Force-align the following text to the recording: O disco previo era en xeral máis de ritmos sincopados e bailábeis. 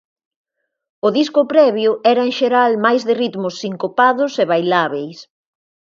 O 1.07 1.09
disco 1.17 1.41
previo 1.53 1.91
era 2.13 2.21
en 2.27 2.31
xeral 2.39 2.71
máis 2.85 3.01
de 3.07 3.13
ritmos 3.21 3.53
sincopados 3.63 4.31
e 4.43 4.45
bailábeis. 4.51 5.17